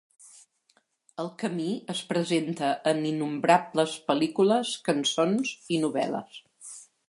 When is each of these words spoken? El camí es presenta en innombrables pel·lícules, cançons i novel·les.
El 1.23 1.27
camí 1.43 1.67
es 1.95 2.01
presenta 2.13 2.71
en 2.93 3.03
innombrables 3.11 3.95
pel·lícules, 4.11 4.73
cançons 4.91 5.53
i 5.77 5.83
novel·les. 5.87 6.45